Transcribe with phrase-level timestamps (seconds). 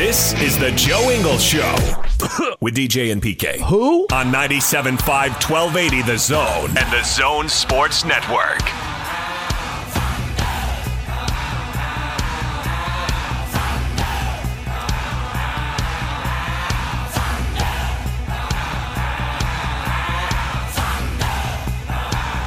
[0.00, 1.76] This is the Joe Ingles Show
[2.62, 3.60] with DJ and PK.
[3.68, 4.06] Who?
[4.10, 8.79] On 97.5 1280 The Zone and the Zone Sports Network.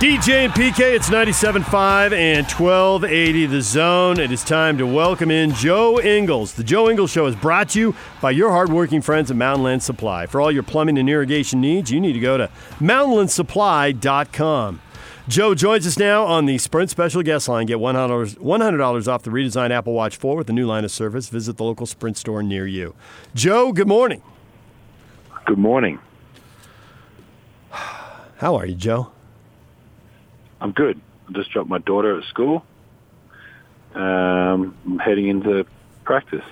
[0.03, 4.19] DJ and PK, it's 97.5 and 1280 The Zone.
[4.19, 6.55] It is time to welcome in Joe Ingles.
[6.55, 10.25] The Joe Ingles Show is brought to you by your hardworking friends at Mountainland Supply.
[10.25, 12.49] For all your plumbing and irrigation needs, you need to go to
[12.81, 14.81] mountainlandsupply.com.
[15.29, 17.65] Joe joins us now on the Sprint Special Guest Line.
[17.65, 21.29] Get $100, $100 off the redesigned Apple Watch 4 with a new line of service.
[21.29, 22.93] Visit the local Sprint store near you.
[23.35, 24.21] Joe, good morning.
[25.45, 25.99] Good morning.
[27.69, 29.13] How are you, Joe?
[30.63, 30.99] I'm good.
[31.27, 32.65] I just dropped my daughter at school.
[33.93, 35.65] Um, I'm heading into
[36.05, 36.45] practice.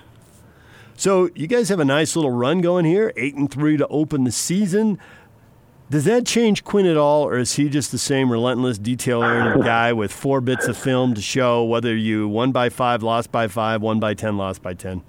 [0.95, 4.26] So you guys have a nice little run going here, eight and three to open
[4.26, 5.00] the season.
[5.89, 9.94] Does that change Quinn at all, or is he just the same relentless, detail-oriented guy
[9.94, 13.82] with four bits of film to show whether you won by five, lost by five,
[13.82, 15.04] won by ten, lost by ten?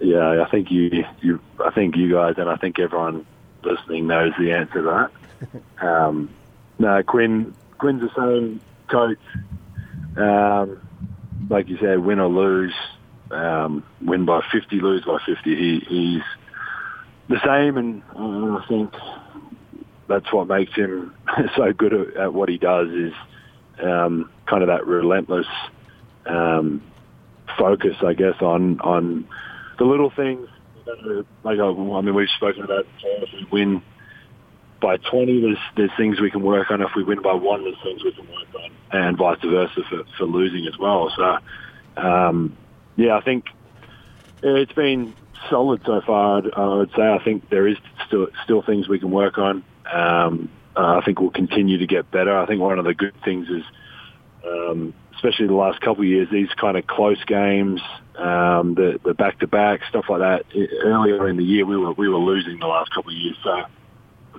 [0.00, 3.26] Yeah, I think you, you, I think you guys, and I think everyone
[3.62, 5.10] listening knows the answer to
[5.80, 5.86] that.
[5.86, 6.30] um,
[6.78, 8.60] no, Quinn, Quinn's the same
[8.90, 9.18] coach.
[10.16, 10.80] Um,
[11.50, 12.74] like you said, win or lose,
[13.30, 15.42] um, win by 50, lose by 50.
[15.44, 16.22] He, he's
[17.28, 18.94] the same, and uh, I think
[20.08, 21.14] that's what makes him
[21.56, 23.12] so good at, at what he does is
[23.82, 25.46] um, kind of that relentless
[26.26, 26.82] um,
[27.58, 29.28] focus, I guess, on on
[29.78, 30.48] the little things.
[31.42, 33.82] Like I mean, we've spoken about if we win
[34.80, 36.82] by 20, there's there's things we can work on.
[36.82, 40.04] If we win by one, there's things we can work on, and vice versa for,
[40.18, 41.12] for losing as well.
[41.16, 41.38] So,
[42.00, 42.56] um,
[42.96, 43.46] yeah, I think
[44.42, 45.14] it's been
[45.50, 46.38] solid so far.
[46.38, 47.76] I'd, I would say I think there is
[48.06, 49.64] still still things we can work on.
[49.90, 52.36] Um, uh, I think we'll continue to get better.
[52.36, 53.62] I think one of the good things is,
[54.46, 57.80] um, especially the last couple of years, these kind of close games,
[58.18, 60.44] um, the the back to back stuff like that.
[60.84, 63.64] Earlier in the year, we were we were losing the last couple of years, so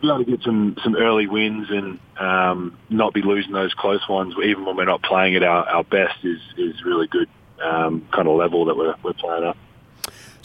[0.01, 4.07] be able to get some some early wins and um, not be losing those close
[4.07, 7.29] ones, even when we're not playing at our, our best, is is really good
[7.61, 9.57] um, kind of level that we're we're playing at.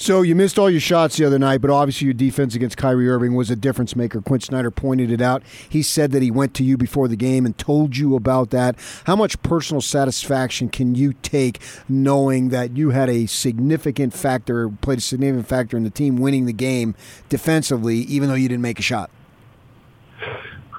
[0.03, 3.09] So you missed all your shots the other night, but obviously your defense against Kyrie
[3.09, 4.21] Irving was a difference maker.
[4.21, 5.45] Quinn Snyder pointed it out.
[5.69, 8.75] He said that he went to you before the game and told you about that.
[9.05, 14.99] How much personal satisfaction can you take knowing that you had a significant factor, played
[14.99, 16.97] a significant factor in the team winning the game
[17.29, 19.09] defensively, even though you didn't make a shot?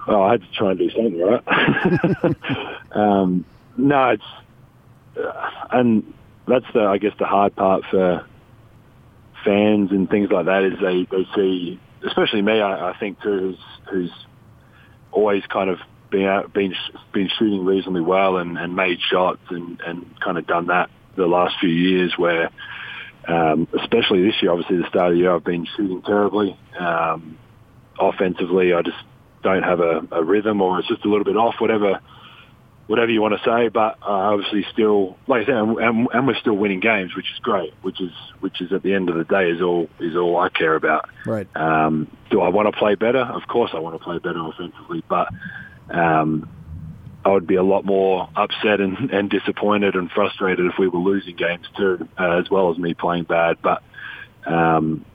[0.08, 2.36] Oh, I had to try and do something, right?
[2.92, 3.46] um,
[3.78, 4.24] no, it's
[5.18, 6.14] uh, and
[6.48, 8.26] that's the I guess the hard part for
[9.46, 13.40] fans and things like that is they they see, especially me, I, I think too,
[13.40, 13.60] who's
[13.92, 14.12] who's
[15.12, 15.80] always kind of
[16.10, 16.76] been out, been
[17.12, 21.28] been shooting reasonably well and, and made shots and and kind of done that the
[21.28, 22.50] last few years where.
[23.26, 26.60] Um, especially this year, obviously the start of the year, I've been shooting terribly.
[26.78, 27.38] Um,
[27.98, 28.98] offensively, I just
[29.44, 32.00] don't have a, a rhythm or it's just a little bit off, whatever
[32.88, 33.70] whatever you want to say.
[33.70, 37.40] But uh, obviously, still, like I said, and, and, we're still winning games, which is
[37.40, 37.74] great.
[37.82, 40.50] Which is which is at the end of the day is all is all I
[40.50, 41.10] care about.
[41.26, 41.48] Right.
[41.56, 43.22] Um, do I want to play better?
[43.22, 45.30] Of course, I want to play better offensively, but
[45.90, 46.50] um,
[47.26, 51.00] I would be a lot more upset and, and disappointed and frustrated if we were
[51.00, 53.58] losing games too, uh, as well as me playing bad.
[53.62, 53.82] But
[54.46, 55.06] um,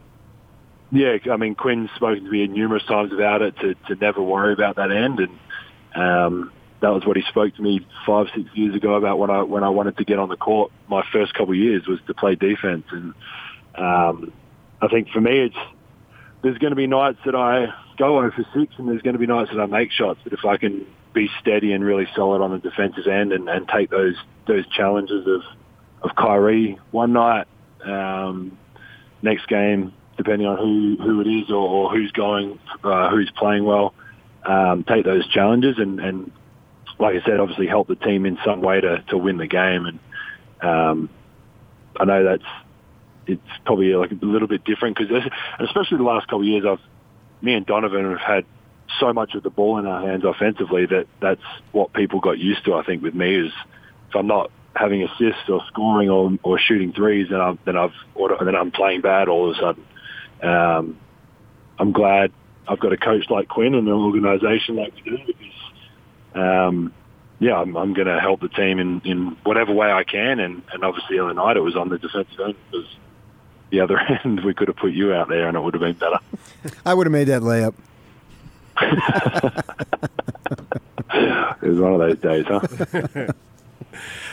[0.91, 4.53] yeah, I mean, Quinn's spoken to me numerous times about it to, to never worry
[4.53, 5.39] about that end, and
[5.95, 9.43] um, that was what he spoke to me five, six years ago about when I
[9.43, 10.71] when I wanted to get on the court.
[10.87, 13.13] My first couple of years was to play defense, and
[13.75, 14.33] um,
[14.81, 15.57] I think for me, it's
[16.41, 17.67] there's going to be nights that I
[17.97, 20.19] go over six, and there's going to be nights that I make shots.
[20.23, 23.67] But if I can be steady and really solid on the defensive end, and, and
[23.67, 24.15] take those
[24.47, 25.41] those challenges of
[26.01, 27.45] of Kyrie one night,
[27.85, 28.57] um,
[29.21, 33.95] next game depending on who, who it is or, who's going, uh, who's playing well,
[34.43, 36.31] um, take those challenges and, and,
[36.99, 39.85] like I said, obviously help the team in some way to, to win the game.
[39.85, 39.99] And
[40.61, 41.09] um,
[41.97, 42.43] I know that's
[43.25, 45.23] it's probably like a little bit different because,
[45.59, 46.81] especially the last couple of years, I've
[47.41, 48.45] me and Donovan have had
[48.99, 52.65] so much of the ball in our hands offensively that that's what people got used
[52.65, 52.73] to.
[52.73, 53.53] I think with me is
[54.09, 57.93] if I'm not having assists or scoring or, or shooting threes, then I'm then I've
[58.15, 59.85] or then I'm playing bad all of a sudden.
[60.41, 60.97] Um,
[61.77, 62.31] I'm glad
[62.67, 65.53] I've got a coach like Quinn and an organisation like we do because,
[66.35, 66.93] um,
[67.39, 70.39] yeah, I'm, I'm going to help the team in, in whatever way I can.
[70.39, 72.87] And, and obviously the other night it was on the defensive end because
[73.69, 75.93] the other end we could have put you out there and it would have been
[75.93, 76.19] better.
[76.85, 77.73] I would have made that layup.
[81.61, 83.33] it was one of those days, huh?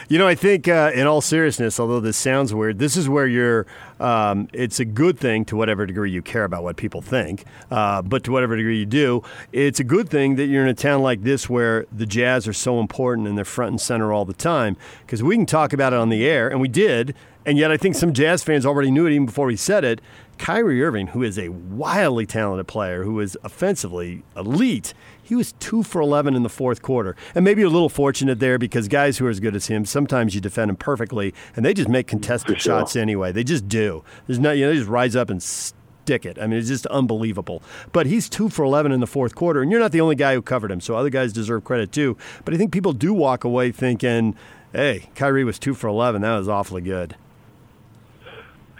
[0.09, 3.27] You know, I think uh, in all seriousness, although this sounds weird, this is where
[3.27, 3.67] you're.
[3.99, 8.03] Um, it's a good thing to whatever degree you care about what people think, uh,
[8.03, 11.03] but to whatever degree you do, it's a good thing that you're in a town
[11.03, 14.35] like this where the Jazz are so important and they're front and center all the
[14.35, 14.77] time.
[15.01, 17.15] Because we can talk about it on the air, and we did,
[17.45, 20.01] and yet I think some Jazz fans already knew it even before we said it.
[20.39, 24.95] Kyrie Irving, who is a wildly talented player, who is offensively elite,
[25.27, 27.17] he was two for 11 in the fourth quarter.
[27.35, 29.85] And maybe you're a little fortunate there because guys who are as good as him,
[29.85, 32.79] sometimes you defend them perfectly and they just make contested sure.
[32.79, 33.33] shots anyway.
[33.33, 34.05] They just do.
[34.29, 36.39] There's not, you know, they just rise up and stick it.
[36.41, 37.61] I mean, it's just unbelievable.
[37.91, 40.35] But he's two for 11 in the fourth quarter, and you're not the only guy
[40.35, 42.17] who covered him, so other guys deserve credit too.
[42.45, 44.37] But I think people do walk away thinking,
[44.73, 46.23] hey, Kyrie was two for 11.
[46.23, 47.17] That was awfully good.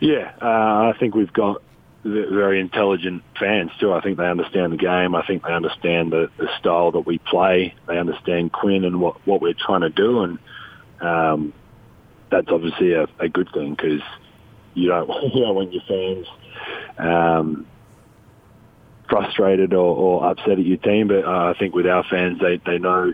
[0.01, 1.61] Yeah, uh, I think we've got
[2.07, 3.93] very intelligent fans too.
[3.93, 5.15] I think they understand the game.
[5.15, 7.75] I think they understand the, the style that we play.
[7.87, 10.39] They understand Quinn and what, what we're trying to do, and
[11.01, 11.53] um,
[12.31, 14.03] that's obviously a, a good thing because
[14.75, 16.27] you don't you when your fans
[16.99, 17.67] um,
[19.09, 21.09] frustrated or, or upset at your team.
[21.09, 23.13] But uh, I think with our fans, they they know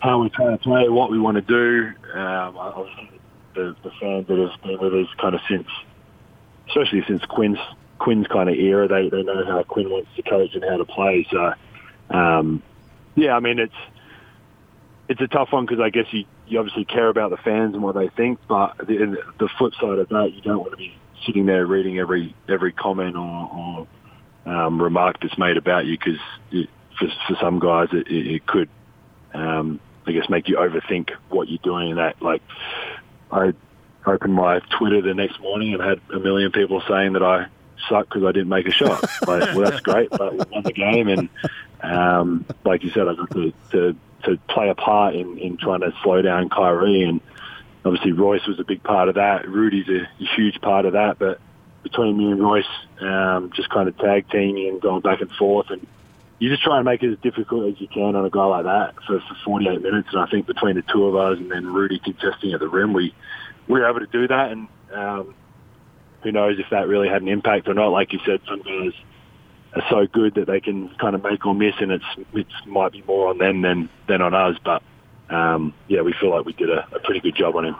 [0.00, 1.92] how we're trying to play, what we want to do.
[2.18, 3.10] Um, I,
[3.54, 5.68] the, the fans that have been with us kind of since,
[6.68, 7.58] especially since Quinn's
[7.98, 8.88] Quinn's kind of era.
[8.88, 11.26] They they know how Quinn wants to coach and how to play.
[11.30, 11.54] So,
[12.10, 12.62] um,
[13.14, 13.74] yeah, I mean it's
[15.08, 17.82] it's a tough one because I guess you you obviously care about the fans and
[17.82, 20.94] what they think, but the, the flip side of that, you don't want to be
[21.26, 23.86] sitting there reading every every comment or,
[24.46, 26.20] or um, remark that's made about you because
[26.98, 28.68] for for some guys it, it, it could.
[29.32, 32.42] Um, I guess make you overthink what you're doing and that like
[33.32, 33.52] I
[34.06, 37.46] opened my Twitter the next morning and had a million people saying that I
[37.88, 39.02] suck because I didn't make a shot.
[39.26, 41.28] Like, well, that's great, but we won the game, and
[41.82, 45.80] um, like you said, I got to, to to play a part in, in trying
[45.80, 47.20] to slow down Kyrie, and
[47.84, 49.48] obviously Royce was a big part of that.
[49.48, 51.40] Rudy's a, huge part of that, but
[51.82, 52.64] between me and Royce,
[53.00, 55.86] um, just kind of tag teaming and going back and forth, and
[56.38, 58.64] you just try and make it as difficult as you can on a guy like
[58.64, 60.08] that for, for 48 minutes.
[60.12, 62.92] And I think between the two of us and then Rudy contesting at the rim,
[62.92, 63.14] we
[63.68, 65.34] we were able to do that, and um,
[66.24, 67.88] who knows if that really had an impact or not.
[67.88, 68.92] Like you said, some guys
[69.74, 72.92] are so good that they can kind of make or miss, and it's it might
[72.92, 74.56] be more on them than than on us.
[74.64, 74.82] But
[75.30, 77.76] um, yeah, we feel like we did a, a pretty good job on him.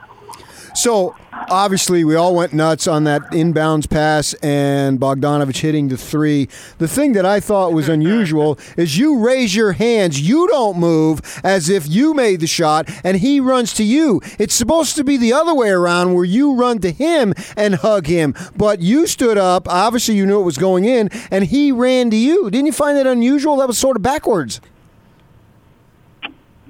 [0.75, 1.15] So
[1.50, 6.49] obviously, we all went nuts on that inbounds pass and Bogdanovic hitting the three.
[6.79, 11.21] The thing that I thought was unusual is you raise your hands, you don't move
[11.44, 14.21] as if you made the shot, and he runs to you.
[14.38, 18.06] It's supposed to be the other way around where you run to him and hug
[18.06, 19.69] him, but you stood up.
[19.69, 22.50] Obviously, you knew it was going in, and he ran to you.
[22.50, 23.56] Didn't you find that unusual?
[23.59, 24.60] That was sort of backwards.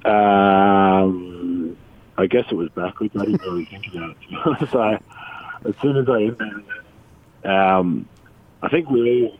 [0.05, 1.34] Um,
[2.17, 3.15] I guess it was backwards.
[3.19, 4.17] I didn't really think about it.
[4.45, 4.93] Honest, I,
[5.67, 8.07] as soon as I inbounded it, um,
[8.61, 9.39] I think we all,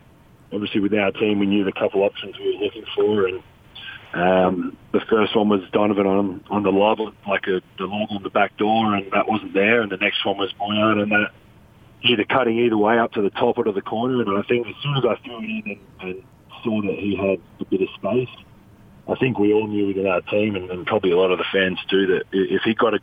[0.53, 3.43] obviously with our team, we knew the couple options we were looking for, and
[4.13, 8.23] um, the first one was Donovan on on the lob, like a the lob on
[8.23, 9.81] the back door, and that wasn't there.
[9.81, 11.31] And the next one was Bojan, and that
[12.03, 14.21] either cutting either way up to the top or to the corner.
[14.21, 16.23] And I think as soon as I threw it in and, and
[16.63, 18.44] saw that he had a bit of space,
[19.07, 21.45] I think we all knew within our team, and, and probably a lot of the
[21.51, 22.99] fans too, that if he got a,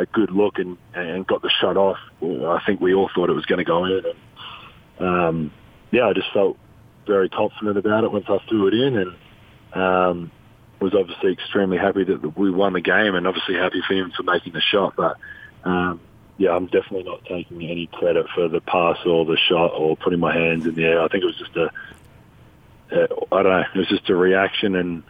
[0.00, 3.34] a good look and, and got the shot off, I think we all thought it
[3.34, 4.02] was going to go in.
[4.06, 5.52] And um,
[5.90, 6.56] yeah, I just felt
[7.06, 9.14] very confident about it once I threw it in, and
[9.74, 10.30] um,
[10.80, 14.22] was obviously extremely happy that we won the game, and obviously happy for him for
[14.22, 14.94] making the shot.
[14.96, 15.18] But
[15.64, 16.00] um,
[16.38, 20.18] yeah, I'm definitely not taking any credit for the pass or the shot or putting
[20.18, 21.02] my hands in the air.
[21.02, 21.70] I think it was just a,
[22.90, 25.02] a I don't know, it was just a reaction and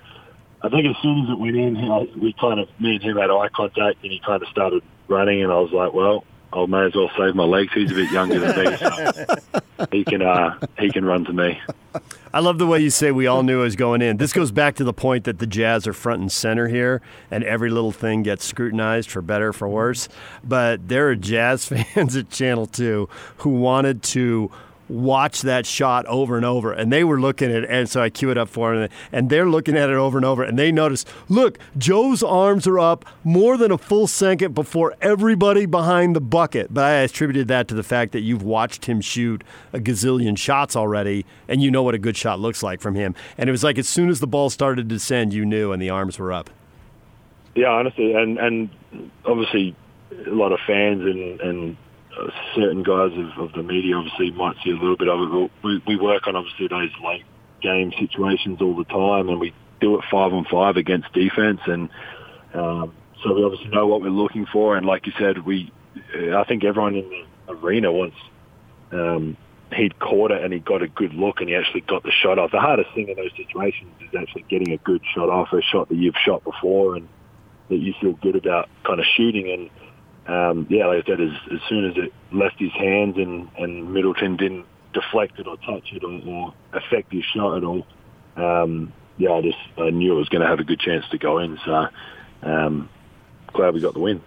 [0.65, 1.75] I think as soon as it went in,
[2.21, 5.43] we kind of, me and him had eye contact, and he kind of started running,
[5.43, 7.73] and I was like, well, I may as well save my legs.
[7.73, 11.61] He's a bit younger than me, so he can uh, he can run to me.
[12.35, 14.19] I love the way you say we all knew it was going in.
[14.19, 17.01] This goes back to the point that the Jazz are front and center here,
[17.31, 20.09] and every little thing gets scrutinized for better for worse.
[20.45, 21.65] But there are Jazz
[21.95, 24.51] fans at Channel Two who wanted to
[24.93, 26.73] watch that shot over and over.
[26.73, 29.31] And they were looking at it, and so I cue it up for them, and
[29.31, 33.05] they're looking at it over and over, and they notice, look, Joe's arms are up
[33.25, 36.73] more than a full second before everybody behind the bucket.
[36.73, 40.77] But I attributed that to the fact that you've watched him shoot a gazillion shots
[40.77, 43.15] already, and you know what a good shot looks like from him.
[43.39, 45.81] And it was like as soon as the ball started to descend, you knew, and
[45.81, 46.51] the arms were up.
[47.55, 48.71] Yeah, honestly, and and
[49.27, 49.77] obviously
[50.27, 51.77] a lot of fans and and
[52.55, 55.51] certain guys of, of the media obviously might see a little bit of it.
[55.63, 57.25] We, we work on obviously those late
[57.63, 61.89] game situations all the time, and we do it five on five against defense, and
[62.55, 64.77] um, so we obviously know what we're looking for.
[64.77, 65.73] And like you said, we
[66.35, 68.17] I think everyone in the arena wants.
[68.91, 69.37] Um,
[69.75, 72.39] he'd caught it and he got a good look and he actually got the shot
[72.39, 72.51] off.
[72.51, 75.89] The hardest thing in those situations is actually getting a good shot off, a shot
[75.89, 77.09] that you've shot before and
[77.69, 79.51] that you feel good about kind of shooting.
[79.51, 79.71] And
[80.27, 83.93] um, yeah, like I said, as, as soon as it left his hands and, and
[83.93, 87.87] Middleton didn't deflect it or touch it or, or affect his shot at all,
[88.37, 91.19] um, yeah, I just I knew it was going to have a good chance to
[91.19, 91.59] go in.
[91.65, 91.87] So
[92.43, 92.89] um,
[93.53, 94.21] glad we got the win.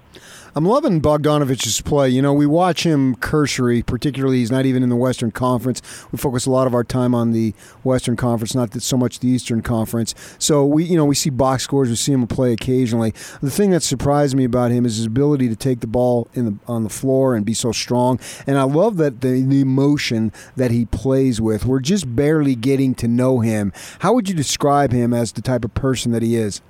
[0.58, 2.08] I'm loving Bogdanovic's play.
[2.08, 5.82] You know, we watch him cursory, particularly he's not even in the Western Conference.
[6.14, 7.54] We focus a lot of our time on the
[7.84, 10.16] Western Conference, not so much the Eastern Conference.
[10.40, 13.14] So we, you know, we see box scores, we see him play occasionally.
[13.42, 16.46] The thing that surprised me about him is his ability to take the ball in
[16.46, 18.18] the on the floor and be so strong.
[18.48, 21.66] And I love that the, the emotion that he plays with.
[21.66, 23.74] We're just barely getting to know him.
[24.00, 26.62] How would you describe him as the type of person that he is?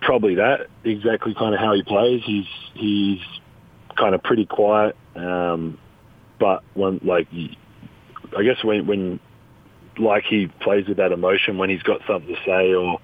[0.00, 2.22] Probably that exactly kind of how he plays.
[2.24, 3.20] He's he's
[3.96, 5.78] kind of pretty quiet, um,
[6.38, 7.28] but when like
[8.36, 9.20] I guess when when
[9.98, 13.00] like he plays with that emotion when he's got something to say or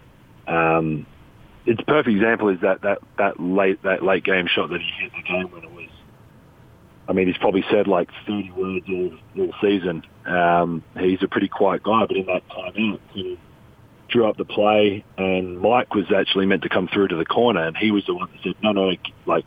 [0.46, 1.06] um,
[1.66, 5.12] it's perfect example is that, that, that late that late game shot that he hit
[5.12, 5.90] the game when it was
[7.08, 11.48] I mean he's probably said like 30 words all, all season um, he's a pretty
[11.48, 13.38] quiet guy but in that time out he
[14.08, 17.66] drew up the play, and Mike was actually meant to come through to the corner,
[17.66, 18.92] and he was the one that said, "No, no,
[19.26, 19.44] like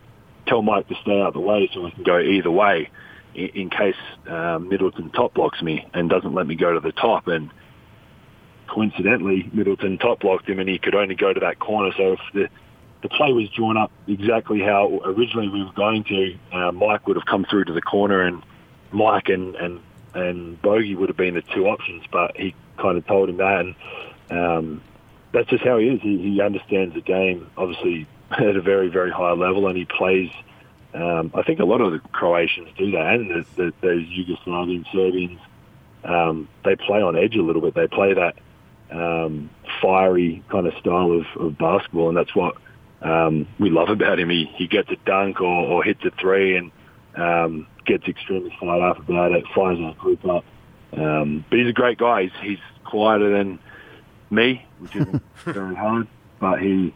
[0.47, 2.89] tell Mike to stay out of the way so we can go either way,
[3.33, 3.95] in, in case
[4.27, 7.49] um, Middleton top blocks me and doesn't let me go to the top." And
[8.67, 11.91] coincidentally, Middleton top blocked him, and he could only go to that corner.
[11.97, 12.49] So if the
[13.01, 17.15] the play was drawn up exactly how originally we were going to, uh, Mike would
[17.15, 18.43] have come through to the corner, and
[18.91, 19.79] Mike and and
[20.13, 23.61] and Bogey would have been the two options, but he kind of told him that,
[23.61, 23.75] and
[24.29, 24.81] um,
[25.33, 26.01] that's just how he is.
[26.01, 30.31] He, he understands the game, obviously at a very, very high level, and he plays.
[30.93, 34.85] Um, I think a lot of the Croatians do that, and the, the, those Yugoslavian
[34.91, 35.39] Serbians,
[36.03, 37.75] um, they play on edge a little bit.
[37.75, 38.35] They play that
[38.91, 42.55] um, fiery kind of style of, of basketball, and that's what
[43.01, 44.29] um, we love about him.
[44.29, 46.71] He, he gets a dunk or, or hits a three and
[47.15, 50.45] um, gets extremely fired up about it, fires our group up.
[50.93, 52.23] Um, but he's a great guy.
[52.23, 53.59] He's, he's quieter than
[54.31, 56.07] me, which isn't very hard.
[56.39, 56.93] But he,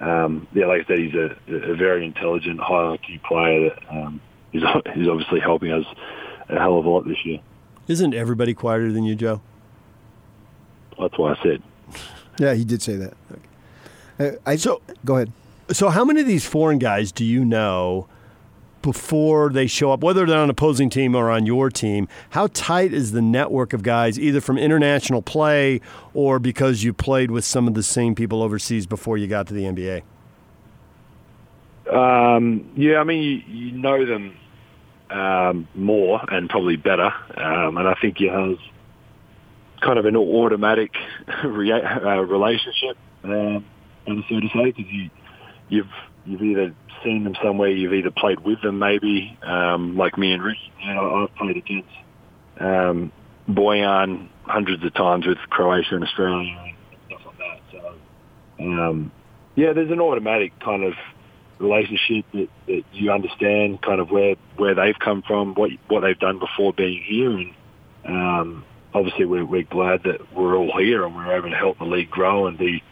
[0.00, 1.36] um, yeah, like I said, he's a,
[1.72, 4.20] a very intelligent, high IQ player that um,
[4.50, 4.62] he's,
[4.94, 5.86] he's obviously helping us
[6.48, 7.38] a hell of a lot this year.
[7.88, 9.40] Isn't everybody quieter than you, Joe?
[10.98, 11.62] That's why I said.
[12.38, 13.12] Yeah, he did say that.
[14.18, 14.34] Okay.
[14.36, 15.32] Uh, I so go ahead.
[15.70, 18.08] So, how many of these foreign guys do you know
[18.82, 22.48] before they show up, whether they're on an opposing team or on your team, how
[22.48, 25.80] tight is the network of guys, either from international play
[26.14, 29.54] or because you played with some of the same people overseas before you got to
[29.54, 30.02] the NBA?
[31.90, 34.36] Um, yeah, I mean, you, you know them
[35.10, 38.56] um, more and probably better, um, and I think you have
[39.80, 40.92] kind of an automatic
[41.44, 43.64] rea- uh, relationship, um,
[44.06, 45.10] so to say, because you,
[45.68, 45.86] you've
[46.24, 46.74] you've either
[47.04, 47.70] seen them somewhere.
[47.70, 50.58] You've either played with them, maybe, um, like me and Rick.
[50.80, 51.88] You know, I've played against
[52.60, 53.12] um,
[53.48, 56.76] Bojan hundreds of times with Croatia and Australia and
[57.06, 57.60] stuff like that.
[57.72, 59.12] So, um,
[59.54, 60.94] yeah, there's an automatic kind of
[61.58, 66.18] relationship that, that you understand kind of where where they've come from, what what they've
[66.18, 67.54] done before being here, and
[68.04, 68.64] um,
[68.94, 72.10] obviously we're, we're glad that we're all here and we're able to help the league
[72.10, 72.82] grow and be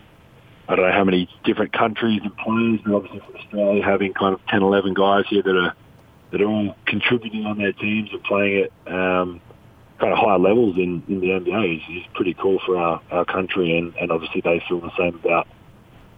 [0.71, 4.35] I don't know how many different countries and players, but obviously for Australia having kind
[4.35, 5.75] of 10, 11 guys here that are
[6.31, 9.41] that are all contributing on their teams and playing at um,
[9.99, 13.25] kind of higher levels in, in the NBA is, is pretty cool for our, our
[13.25, 15.49] country, and, and obviously they feel the same about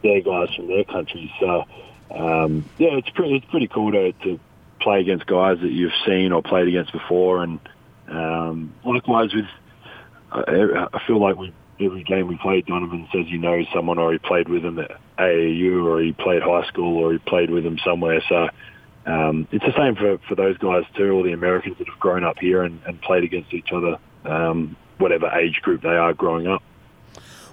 [0.02, 1.30] their guys from their countries.
[1.40, 1.64] So
[2.10, 4.38] um, yeah, it's pretty it's pretty cool to, to
[4.80, 7.58] play against guys that you've seen or played against before, and
[8.06, 9.46] um, likewise with
[10.30, 14.12] I, I feel like we every game we played, Donovan says he knows someone or
[14.12, 17.64] he played with him at AAU or he played high school or he played with
[17.64, 18.22] him somewhere.
[18.28, 18.48] So
[19.06, 22.24] um, it's the same for, for those guys too, all the Americans that have grown
[22.24, 26.46] up here and, and played against each other, um, whatever age group they are growing
[26.46, 26.62] up.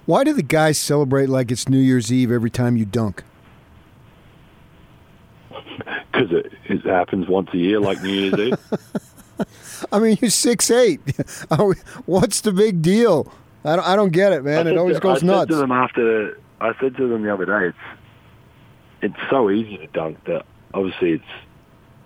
[0.06, 3.24] Why do the guys celebrate like it's New Year's Eve every time you dunk?
[6.12, 8.58] Because it, it happens once a year, like New Year's Eve.
[9.92, 11.00] I mean, you're six eight.
[12.06, 13.32] What's the big deal?
[13.66, 14.68] I don't, I don't get it, man.
[14.68, 15.42] It always to, goes I nuts.
[15.42, 18.00] Said to them after, I said to them the other day, it's
[19.02, 21.24] it's so easy to dunk that obviously it's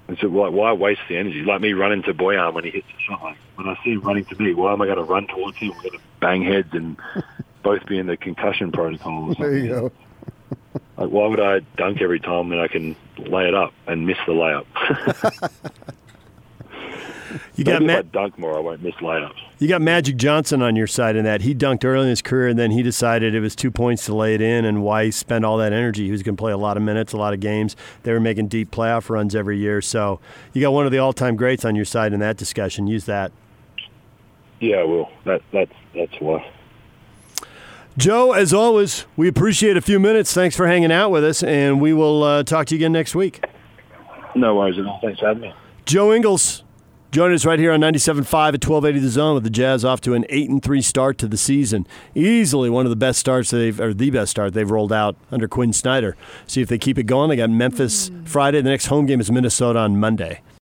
[0.10, 1.44] it's like why waste the energy?
[1.44, 3.24] Like me running to Bojan when he hits a shot.
[3.24, 5.58] Like when I see him running to me, why am I going to run towards
[5.58, 5.70] him?
[5.70, 6.98] We're going to bang heads and
[7.64, 9.30] both be in the concussion protocol.
[9.30, 9.92] Or there you go.
[10.98, 14.18] Like why would I dunk every time when I can lay it up and miss
[14.28, 14.66] the layup?
[17.56, 19.38] You got Maybe Ma- if I dunk more, I won't miss layups.
[19.60, 21.42] you got Magic Johnson on your side in that.
[21.42, 24.16] He dunked early in his career, and then he decided it was two points to
[24.16, 26.06] lay it in, and why spend all that energy?
[26.06, 27.76] He was going to play a lot of minutes, a lot of games.
[28.02, 29.82] They were making deep playoff runs every year.
[29.82, 30.20] So
[30.54, 32.88] you got one of the all-time greats on your side in that discussion.
[32.88, 33.32] Use that.
[34.60, 36.50] Yeah, well, that that's that's why.
[37.98, 40.34] Joe, as always, we appreciate a few minutes.
[40.34, 43.14] Thanks for hanging out with us, and we will uh, talk to you again next
[43.14, 43.46] week.
[44.34, 45.00] No worries at all.
[45.04, 45.54] Thanks for having me.
[45.86, 46.63] Joe Ingles
[47.14, 50.16] joining us right here on 97.5 at 1280 The Zone with the Jazz off to
[50.16, 51.86] an 8 and 3 start to the season.
[52.16, 55.48] Easily one of the best starts they've, or the best start they've rolled out under
[55.48, 56.18] Quinn Snyder.
[56.48, 57.30] See if they keep it going.
[57.30, 58.24] They got Memphis hmm.
[58.24, 58.62] Friday.
[58.62, 60.42] The next home game is Minnesota on Monday.